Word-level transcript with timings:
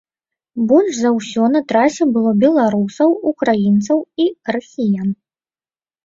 Больш 0.69 0.93
за 0.99 1.09
ўсё 1.17 1.43
на 1.55 1.59
трасе 1.71 2.03
было 2.15 2.31
беларусаў, 2.43 3.09
украінцаў 3.33 3.99
і 4.25 4.25
расіян. 4.55 5.09